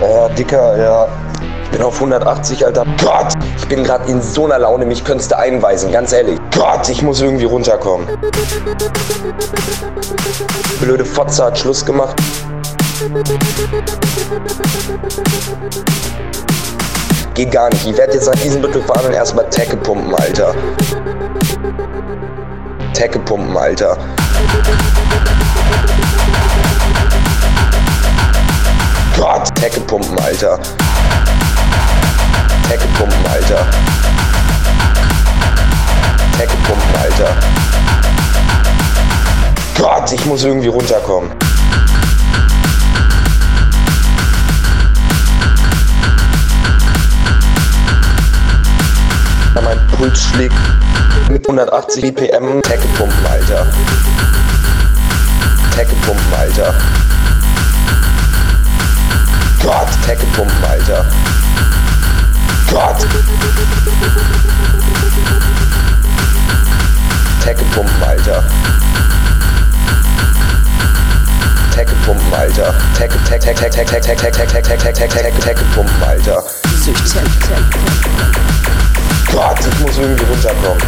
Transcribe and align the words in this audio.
Ja, 0.00 0.28
Dicker, 0.28 0.76
ja. 0.76 1.08
Ich 1.64 1.70
bin 1.70 1.82
auf 1.82 1.94
180, 1.94 2.66
Alter. 2.66 2.84
Gott! 3.02 3.32
Ich 3.56 3.66
bin 3.68 3.84
gerade 3.84 4.10
in 4.10 4.20
so 4.20 4.44
einer 4.44 4.58
Laune, 4.58 4.84
mich 4.84 5.04
könntest 5.04 5.30
du 5.30 5.38
einweisen, 5.38 5.90
ganz 5.90 6.12
ehrlich. 6.12 6.38
Gott, 6.54 6.88
ich 6.88 7.02
muss 7.02 7.20
irgendwie 7.22 7.44
runterkommen. 7.44 8.06
Blöde 10.80 11.04
Fotze 11.04 11.44
hat 11.44 11.58
Schluss 11.58 11.84
gemacht. 11.84 12.16
Geht 17.34 17.50
gar 17.50 17.68
nicht. 17.70 17.84
Ich 17.84 17.96
werde 17.96 18.14
jetzt 18.14 18.26
nach 18.26 18.40
diesem 18.40 18.62
Büttel 18.62 18.80
fahren 18.82 19.06
und 19.06 19.12
erstmal 19.12 19.50
Tecke 19.50 19.76
pumpen, 19.76 20.14
Alter. 20.14 20.54
Tecke 22.92 23.18
pumpen, 23.18 23.56
Alter. 23.56 23.98
Gott, 29.18 29.52
Tecke 29.56 29.80
pumpen, 29.80 30.16
Alter. 30.20 30.60
Tecke 32.68 32.86
pumpen, 32.96 33.26
Alter. 33.32 33.66
Tecke 36.38 36.56
pumpen, 36.68 37.00
Alter. 37.02 37.36
Gott, 39.76 40.12
ich 40.12 40.24
muss 40.26 40.44
irgendwie 40.44 40.68
runterkommen. 40.68 41.32
Schlägt 50.34 50.54
mit 51.30 51.46
180 51.46 52.02
BPM. 52.02 52.60
Tecke 52.62 52.88
pumpen, 52.98 53.26
Alter. 53.30 53.64
Tecke 55.76 55.94
pumpen, 56.04 56.34
Alter. 56.36 56.74
Gott, 59.62 59.86
Tecke 60.04 60.26
pumpen, 60.34 60.64
Alter. 60.68 61.04
Gott. 62.68 63.06
Tecke 67.44 67.64
pumpen, 67.72 68.02
Alter. 68.02 68.42
Tecke 71.72 71.94
pumpen, 72.04 72.34
Alter. 72.34 72.74
Tecke, 72.98 73.18
Tecke, 73.24 73.54
Tecke, 73.54 73.70
Tecke, 73.70 74.00
Tecke, 74.00 74.00
Tecke, 74.00 74.00
Tecke, 74.00 74.62
Tecke, 74.62 74.64
Tecke, 74.64 74.92
Tecke, 74.92 75.08
Tecke, 75.08 75.40
Tecke 75.40 75.64
pumpen, 75.76 76.02
Alter. 76.02 76.42
Gott, 76.42 76.54
ich 80.04 80.10
muss 80.10 80.18
irgendwie 80.18 80.32
runterkommen. 80.32 80.82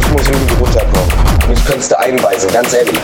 Ich 0.00 0.10
muss 0.10 0.26
irgendwie 0.28 0.54
runterkommen. 0.54 1.48
Mich 1.48 1.64
könntest 1.64 1.92
du 1.92 1.98
einweisen, 2.00 2.50
ganz 2.52 2.72
ehrlich. 2.72 2.98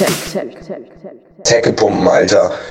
Tech. 0.00 0.56
Tech 1.44 1.62
gepumpen, 1.62 2.08
Alter. 2.08 2.69